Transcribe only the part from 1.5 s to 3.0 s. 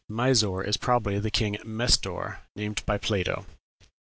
"Mestor" named by